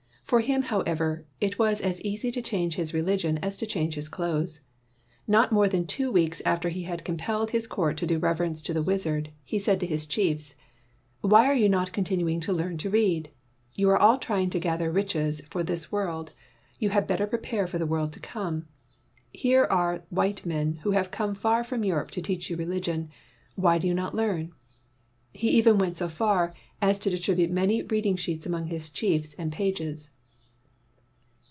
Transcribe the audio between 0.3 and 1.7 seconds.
him, however, it